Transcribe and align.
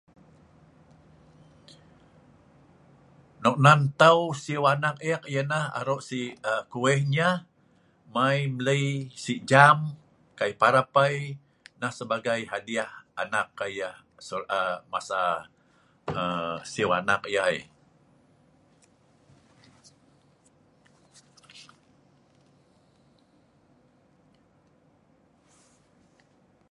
Nok 3.43 3.57
an 3.71 3.79
nteu' 3.99 4.23
siew 4.43 4.63
anak 4.73 4.95
eek 5.09 5.23
yeh 5.33 5.47
nah'aro'si'kuih 5.51 6.81
wet 6.83 7.13
yeh 7.17 7.35
mai 8.13 8.39
mlei'jam 8.57 9.79
kai 10.39 10.51
parab 10.61 10.89
ai' 11.03 11.35
sebagai 11.99 12.41
hadiah 12.51 12.91
anak 13.23 13.47
kai 13.59 13.75
masa 14.91 15.23
nah'. 17.03 17.59